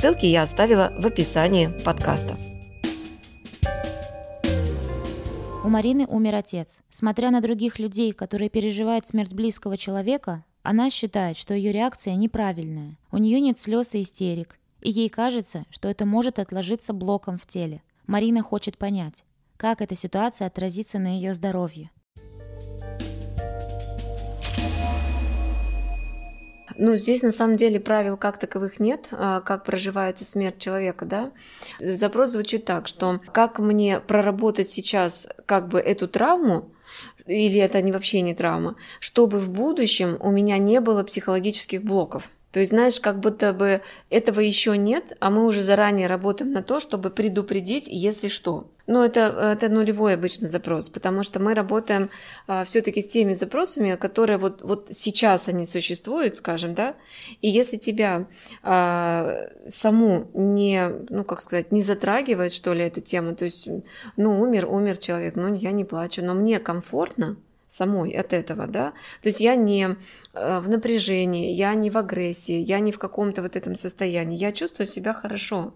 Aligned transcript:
Ссылки 0.00 0.24
я 0.24 0.44
оставила 0.44 0.94
в 0.96 1.04
описании 1.04 1.66
подкаста. 1.84 2.34
У 5.62 5.68
Марины 5.68 6.06
умер 6.06 6.36
отец. 6.36 6.80
Смотря 6.88 7.30
на 7.30 7.42
других 7.42 7.78
людей, 7.78 8.14
которые 8.14 8.48
переживают 8.48 9.06
смерть 9.06 9.34
близкого 9.34 9.76
человека, 9.76 10.42
она 10.62 10.88
считает, 10.88 11.36
что 11.36 11.52
ее 11.52 11.70
реакция 11.72 12.14
неправильная. 12.14 12.96
У 13.12 13.18
нее 13.18 13.42
нет 13.42 13.58
слез 13.58 13.94
и 13.94 14.00
истерик, 14.00 14.58
и 14.80 14.88
ей 14.88 15.10
кажется, 15.10 15.66
что 15.68 15.86
это 15.90 16.06
может 16.06 16.38
отложиться 16.38 16.94
блоком 16.94 17.36
в 17.36 17.44
теле. 17.44 17.82
Марина 18.06 18.42
хочет 18.42 18.78
понять, 18.78 19.26
как 19.58 19.82
эта 19.82 19.96
ситуация 19.96 20.46
отразится 20.46 20.98
на 20.98 21.08
ее 21.08 21.34
здоровье. 21.34 21.90
Ну, 26.76 26.96
здесь 26.96 27.22
на 27.22 27.30
самом 27.30 27.56
деле 27.56 27.80
правил 27.80 28.16
как 28.16 28.38
таковых 28.38 28.80
нет, 28.80 29.08
а, 29.12 29.40
как 29.40 29.64
проживается 29.64 30.24
смерть 30.24 30.58
человека, 30.58 31.04
да. 31.04 31.32
Запрос 31.78 32.30
звучит 32.30 32.64
так, 32.64 32.86
что 32.86 33.20
как 33.32 33.58
мне 33.58 34.00
проработать 34.00 34.68
сейчас 34.68 35.28
как 35.46 35.68
бы 35.68 35.80
эту 35.80 36.08
травму, 36.08 36.70
или 37.26 37.60
это 37.60 37.80
не 37.82 37.92
вообще 37.92 38.20
не 38.22 38.34
травма, 38.34 38.76
чтобы 38.98 39.38
в 39.38 39.50
будущем 39.50 40.16
у 40.20 40.30
меня 40.30 40.58
не 40.58 40.80
было 40.80 41.02
психологических 41.02 41.82
блоков. 41.82 42.28
То 42.52 42.58
есть, 42.58 42.70
знаешь, 42.70 43.00
как 43.00 43.20
будто 43.20 43.52
бы 43.52 43.80
этого 44.08 44.40
еще 44.40 44.76
нет, 44.76 45.16
а 45.20 45.30
мы 45.30 45.46
уже 45.46 45.62
заранее 45.62 46.08
работаем 46.08 46.52
на 46.52 46.62
то, 46.62 46.80
чтобы 46.80 47.10
предупредить, 47.10 47.86
если 47.86 48.26
что. 48.26 48.68
Но 48.88 49.04
это, 49.04 49.20
это 49.20 49.68
нулевой 49.68 50.14
обычный 50.14 50.48
запрос, 50.48 50.88
потому 50.88 51.22
что 51.22 51.38
мы 51.38 51.54
работаем 51.54 52.10
а, 52.48 52.64
все-таки 52.64 53.02
с 53.02 53.08
теми 53.08 53.34
запросами, 53.34 53.94
которые 53.94 54.36
вот, 54.36 54.62
вот 54.62 54.88
сейчас 54.90 55.46
они 55.46 55.64
существуют, 55.64 56.38
скажем, 56.38 56.74
да, 56.74 56.96
и 57.40 57.48
если 57.48 57.76
тебя 57.76 58.26
а, 58.64 59.48
саму 59.68 60.28
не, 60.34 60.88
ну, 61.08 61.22
как 61.22 61.42
сказать, 61.42 61.70
не 61.70 61.82
затрагивает, 61.82 62.52
что 62.52 62.72
ли, 62.72 62.82
эта 62.82 63.00
тема, 63.00 63.36
то 63.36 63.44
есть, 63.44 63.68
ну, 64.16 64.40
умер, 64.40 64.66
умер 64.66 64.96
человек, 64.96 65.36
ну, 65.36 65.54
я 65.54 65.70
не 65.70 65.84
плачу, 65.84 66.24
но 66.24 66.34
мне 66.34 66.58
комфортно, 66.58 67.36
самой 67.70 68.10
от 68.10 68.32
этого, 68.32 68.66
да. 68.66 68.90
То 69.22 69.28
есть 69.28 69.40
я 69.40 69.54
не 69.54 69.96
э, 70.34 70.58
в 70.60 70.68
напряжении, 70.68 71.52
я 71.52 71.72
не 71.74 71.88
в 71.90 71.96
агрессии, 71.96 72.56
я 72.56 72.80
не 72.80 72.92
в 72.92 72.98
каком-то 72.98 73.42
вот 73.42 73.56
этом 73.56 73.76
состоянии, 73.76 74.36
я 74.36 74.52
чувствую 74.52 74.86
себя 74.86 75.14
хорошо. 75.14 75.72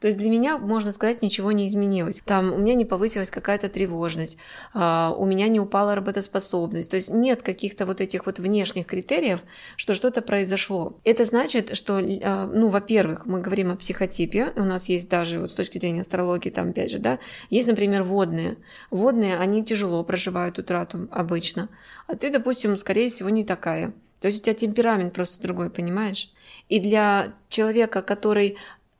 То 0.00 0.06
есть 0.06 0.18
для 0.18 0.30
меня, 0.30 0.58
можно 0.58 0.92
сказать, 0.92 1.22
ничего 1.22 1.52
не 1.52 1.66
изменилось. 1.66 2.22
Там 2.24 2.52
у 2.52 2.58
меня 2.58 2.74
не 2.74 2.84
повысилась 2.84 3.30
какая-то 3.30 3.68
тревожность, 3.68 4.38
а, 4.72 5.14
у 5.16 5.26
меня 5.26 5.48
не 5.48 5.58
упала 5.58 5.94
работоспособность. 5.94 6.90
То 6.90 6.96
есть 6.96 7.10
нет 7.10 7.42
каких-то 7.42 7.84
вот 7.86 8.00
этих 8.00 8.26
вот 8.26 8.38
внешних 8.38 8.86
критериев, 8.86 9.40
что 9.76 9.94
что-то 9.94 10.22
произошло. 10.22 10.96
Это 11.04 11.24
значит, 11.24 11.76
что, 11.76 11.98
а, 11.98 12.46
ну, 12.46 12.68
во-первых, 12.68 13.26
мы 13.26 13.40
говорим 13.40 13.72
о 13.72 13.76
психотипе, 13.76 14.52
у 14.56 14.64
нас 14.64 14.88
есть 14.88 15.08
даже 15.08 15.40
вот 15.40 15.50
с 15.50 15.54
точки 15.54 15.78
зрения 15.78 16.02
астрологии, 16.02 16.50
там 16.50 16.70
опять 16.70 16.90
же, 16.90 16.98
да, 16.98 17.18
есть, 17.50 17.68
например, 17.68 18.04
водные. 18.04 18.56
Водные, 18.90 19.36
они 19.36 19.64
тяжело 19.64 20.04
проживают 20.04 20.58
утрату 20.58 21.08
обычно, 21.10 21.68
а 22.06 22.14
ты, 22.14 22.30
допустим, 22.30 22.76
скорее 22.76 23.08
всего, 23.08 23.28
не 23.30 23.44
такая. 23.44 23.92
То 24.20 24.26
есть 24.26 24.40
у 24.40 24.42
тебя 24.42 24.54
темперамент 24.54 25.14
просто 25.14 25.40
другой, 25.40 25.70
понимаешь? 25.70 26.32
И 26.68 26.80
для 26.80 27.34
человека, 27.48 28.02
который 28.02 28.56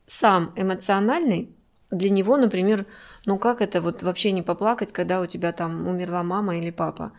сам 0.08 0.52
эмоциональный, 0.56 1.54
для 1.90 2.10
него, 2.10 2.36
например, 2.36 2.86
ну 3.26 3.38
как 3.38 3.60
это 3.62 3.80
вот 3.80 4.02
вообще 4.02 4.32
не 4.32 4.42
поплакать, 4.42 4.92
когда 4.92 5.20
у 5.20 5.26
тебя 5.26 5.52
там 5.52 5.86
умерла 5.86 6.22
мама 6.22 6.58
или 6.58 6.70
папа? 6.70 7.12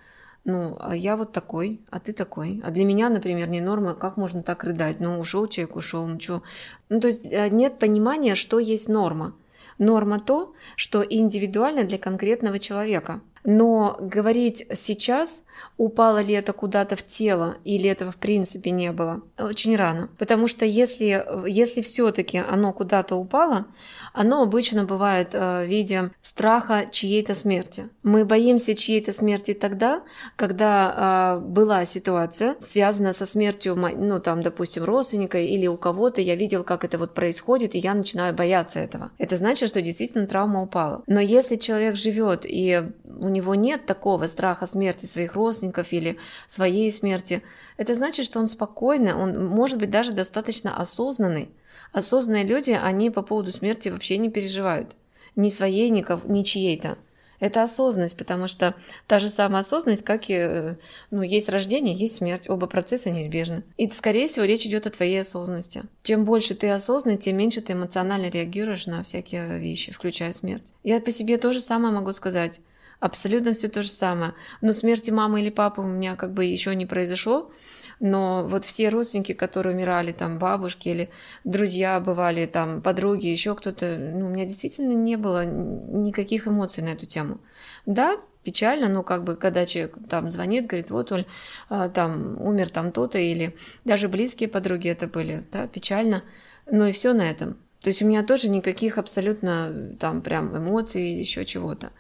Ну, 0.45 0.77
а 0.79 0.95
я 0.95 1.15
вот 1.17 1.31
такой, 1.31 1.81
а 1.91 1.99
ты 1.99 2.13
такой. 2.13 2.61
А 2.63 2.71
для 2.71 2.85
меня, 2.85 3.09
например, 3.09 3.49
не 3.49 3.61
норма, 3.61 3.93
как 3.93 4.17
можно 4.17 4.41
так 4.41 4.63
рыдать? 4.63 4.99
Ну, 4.99 5.19
ушел 5.19 5.47
человек, 5.47 5.75
ушел, 5.75 6.07
ну 6.07 6.19
что? 6.19 6.43
Ну, 6.87 6.99
то 6.99 7.07
есть 7.07 7.21
э, 7.25 7.49
нет 7.49 7.77
понимания, 7.77 8.35
что 8.35 8.57
есть 8.57 8.87
норма. 8.87 9.35
Норма 9.77 10.19
то, 10.19 10.53
что 10.75 11.03
индивидуально 11.03 11.83
для 11.83 11.97
конкретного 11.97 12.57
человека. 12.57 13.21
Но 13.43 13.97
говорить 13.99 14.65
сейчас, 14.73 15.43
упало 15.77 16.21
ли 16.21 16.33
это 16.33 16.51
куда-то 16.53 16.95
в 16.95 17.05
тело 17.05 17.57
или 17.63 17.89
этого 17.89 18.11
в 18.11 18.17
принципе 18.17 18.71
не 18.71 18.91
было, 18.91 19.21
очень 19.37 19.75
рано. 19.75 20.09
Потому 20.17 20.47
что 20.47 20.65
если, 20.65 21.25
если 21.47 21.81
все-таки 21.81 22.37
оно 22.37 22.73
куда-то 22.73 23.15
упало, 23.15 23.65
оно 24.13 24.41
обычно 24.41 24.83
бывает 24.83 25.29
э, 25.33 25.65
в 25.65 25.67
виде 25.67 26.11
страха 26.21 26.85
чьей-то 26.91 27.33
смерти. 27.35 27.89
Мы 28.03 28.25
боимся 28.25 28.75
чьей-то 28.75 29.13
смерти 29.13 29.53
тогда, 29.53 30.03
когда 30.35 31.37
э, 31.37 31.45
была 31.45 31.85
ситуация, 31.85 32.55
связанная 32.59 33.13
со 33.13 33.25
смертью, 33.25 33.75
ну 33.75 34.19
там, 34.19 34.43
допустим, 34.43 34.83
родственника 34.83 35.39
или 35.39 35.67
у 35.67 35.77
кого-то, 35.77 36.19
я 36.21 36.35
видел, 36.35 36.63
как 36.63 36.83
это 36.83 36.97
вот 36.97 37.13
происходит, 37.13 37.75
и 37.75 37.79
я 37.79 37.93
начинаю 37.93 38.33
бояться 38.33 38.79
этого. 38.79 39.11
Это 39.17 39.37
значит, 39.37 39.69
что 39.69 39.81
действительно 39.81 40.27
травма 40.27 40.61
упала. 40.61 41.03
Но 41.07 41.21
если 41.21 41.55
человек 41.55 41.95
живет 41.95 42.45
и 42.45 42.91
у 43.05 43.29
него 43.29 43.55
нет 43.55 43.85
такого 43.85 44.27
страха 44.27 44.65
смерти 44.65 45.05
своих 45.05 45.33
родственников 45.33 45.48
или 45.93 46.17
своей 46.47 46.91
смерти, 46.91 47.41
это 47.77 47.95
значит, 47.95 48.25
что 48.25 48.39
он 48.39 48.47
спокойно, 48.47 49.19
он 49.21 49.47
может 49.47 49.77
быть 49.77 49.89
даже 49.89 50.13
достаточно 50.13 50.77
осознанный. 50.77 51.49
Осознанные 51.91 52.43
люди, 52.43 52.71
они 52.71 53.09
по 53.09 53.21
поводу 53.21 53.51
смерти 53.51 53.89
вообще 53.89 54.17
не 54.17 54.29
переживают. 54.29 54.95
Ни 55.35 55.49
своей, 55.49 55.89
ни, 55.89 56.05
ни 56.31 56.43
чьей-то. 56.43 56.97
Это 57.39 57.63
осознанность, 57.63 58.17
потому 58.17 58.47
что 58.47 58.75
та 59.07 59.19
же 59.19 59.29
самая 59.29 59.61
осознанность, 59.61 60.03
как 60.03 60.29
и 60.29 60.33
э, 60.33 60.75
ну, 61.09 61.21
есть 61.21 61.47
рождение, 61.47 61.95
есть 61.95 62.15
смерть. 62.17 62.49
Оба 62.49 62.67
процесса 62.67 63.11
неизбежны. 63.11 63.63
И, 63.77 63.89
скорее 63.91 64.27
всего, 64.27 64.45
речь 64.45 64.65
идет 64.65 64.87
о 64.87 64.89
твоей 64.89 65.21
осознанности. 65.21 65.83
Чем 66.03 66.25
больше 66.25 66.53
ты 66.53 66.69
осознан, 66.69 67.17
тем 67.17 67.37
меньше 67.37 67.61
ты 67.61 67.73
эмоционально 67.73 68.29
реагируешь 68.29 68.87
на 68.87 69.03
всякие 69.03 69.59
вещи, 69.59 69.93
включая 69.93 70.33
смерть. 70.33 70.73
Я 70.83 70.99
по 70.99 71.11
себе 71.11 71.37
тоже 71.37 71.61
самое 71.61 71.93
могу 71.93 72.11
сказать. 72.11 72.59
Абсолютно 72.99 73.53
все 73.53 73.69
то 73.69 73.81
же 73.81 73.89
самое. 73.89 74.33
Но 74.61 74.73
смерти 74.73 75.09
мамы 75.09 75.41
или 75.41 75.49
папы 75.49 75.81
у 75.81 75.87
меня 75.87 76.15
как 76.15 76.33
бы 76.33 76.45
еще 76.45 76.75
не 76.75 76.85
произошло. 76.85 77.51
Но 77.99 78.45
вот 78.47 78.63
все 78.63 78.89
родственники, 78.89 79.33
которые 79.33 79.75
умирали, 79.75 80.13
там 80.13 80.39
бабушки 80.39 80.87
или 80.87 81.09
друзья 81.43 81.99
бывали, 81.99 82.45
там 82.45 82.81
подруги, 82.81 83.27
еще 83.27 83.55
кто-то, 83.55 83.97
ну, 83.97 84.27
у 84.27 84.29
меня 84.29 84.45
действительно 84.45 84.93
не 84.93 85.17
было 85.17 85.45
никаких 85.45 86.47
эмоций 86.47 86.81
на 86.81 86.89
эту 86.89 87.05
тему. 87.05 87.39
Да, 87.85 88.17
печально, 88.43 88.87
но 88.87 89.03
как 89.03 89.25
бы 89.25 89.35
когда 89.35 89.65
человек 89.65 89.97
там 90.09 90.29
звонит, 90.29 90.65
говорит, 90.65 90.91
вот 90.91 91.11
Оль, 91.11 91.25
а, 91.67 91.89
там 91.89 92.41
умер 92.41 92.69
там 92.69 92.93
то-то, 92.93 93.17
или 93.17 93.55
даже 93.83 94.07
близкие 94.07 94.47
подруги 94.47 94.89
это 94.89 95.07
были, 95.07 95.45
да, 95.51 95.67
печально, 95.67 96.23
но 96.71 96.87
и 96.87 96.93
все 96.93 97.13
на 97.13 97.29
этом. 97.29 97.57
То 97.81 97.89
есть 97.89 98.01
у 98.01 98.05
меня 98.05 98.23
тоже 98.23 98.49
никаких 98.49 98.97
абсолютно 98.97 99.95
там 99.99 100.21
прям 100.21 100.57
эмоций, 100.57 101.13
еще 101.13 101.45
чего-то. 101.45 101.91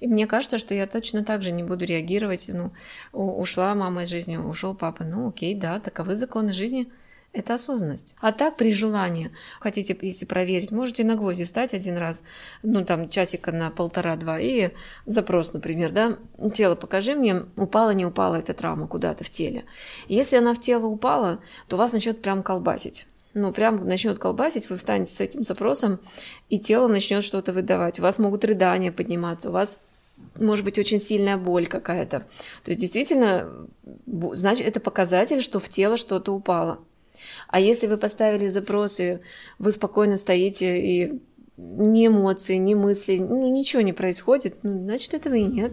И 0.00 0.06
мне 0.06 0.26
кажется, 0.26 0.58
что 0.58 0.74
я 0.74 0.86
точно 0.86 1.24
так 1.24 1.42
же 1.42 1.52
не 1.52 1.62
буду 1.62 1.84
реагировать. 1.84 2.48
Ну, 2.48 2.72
ушла 3.12 3.74
мама 3.74 4.02
из 4.02 4.10
жизни, 4.10 4.36
ушел 4.36 4.74
папа. 4.74 5.04
Ну, 5.04 5.28
окей, 5.28 5.54
да, 5.54 5.80
таковы 5.80 6.16
законы 6.16 6.52
жизни. 6.52 6.90
Это 7.32 7.54
осознанность. 7.54 8.16
А 8.20 8.32
так, 8.32 8.56
при 8.56 8.72
желании, 8.72 9.30
хотите, 9.60 9.96
если 10.00 10.24
проверить, 10.24 10.70
можете 10.70 11.04
на 11.04 11.16
гвозди 11.16 11.44
встать 11.44 11.74
один 11.74 11.98
раз, 11.98 12.22
ну, 12.62 12.82
там, 12.82 13.10
часика 13.10 13.52
на 13.52 13.70
полтора-два, 13.70 14.40
и 14.40 14.70
запрос, 15.04 15.52
например, 15.52 15.92
да, 15.92 16.16
тело 16.54 16.76
покажи 16.76 17.14
мне, 17.14 17.42
упала, 17.56 17.90
не 17.90 18.06
упала 18.06 18.36
эта 18.36 18.54
травма 18.54 18.88
куда-то 18.88 19.22
в 19.22 19.28
теле. 19.28 19.64
Если 20.08 20.36
она 20.36 20.54
в 20.54 20.60
тело 20.62 20.86
упала, 20.86 21.38
то 21.68 21.76
вас 21.76 21.92
начнет 21.92 22.22
прям 22.22 22.42
колбасить 22.42 23.06
ну, 23.36 23.52
прям 23.52 23.86
начнет 23.86 24.18
колбасить, 24.18 24.70
вы 24.70 24.76
встанете 24.76 25.12
с 25.12 25.20
этим 25.20 25.44
запросом, 25.44 26.00
и 26.48 26.58
тело 26.58 26.88
начнет 26.88 27.22
что-то 27.22 27.52
выдавать. 27.52 27.98
У 27.98 28.02
вас 28.02 28.18
могут 28.18 28.46
рыдания 28.46 28.90
подниматься, 28.90 29.50
у 29.50 29.52
вас 29.52 29.78
может 30.34 30.64
быть 30.64 30.78
очень 30.78 31.00
сильная 31.00 31.36
боль 31.36 31.66
какая-то. 31.66 32.26
То 32.64 32.70
есть 32.70 32.80
действительно, 32.80 33.68
значит, 34.06 34.66
это 34.66 34.80
показатель, 34.80 35.40
что 35.40 35.58
в 35.58 35.68
тело 35.68 35.96
что-то 35.96 36.32
упало. 36.32 36.78
А 37.48 37.60
если 37.60 37.86
вы 37.86 37.96
поставили 37.96 38.46
запросы, 38.46 39.22
вы 39.58 39.72
спокойно 39.72 40.16
стоите 40.16 40.80
и 40.80 41.22
ни 41.56 42.06
эмоции, 42.06 42.56
ни 42.56 42.74
мысли, 42.74 43.16
ну, 43.16 43.50
ничего 43.50 43.80
не 43.82 43.94
происходит, 43.94 44.58
ну, 44.62 44.84
значит, 44.84 45.14
этого 45.14 45.34
и 45.34 45.44
нет. 45.44 45.72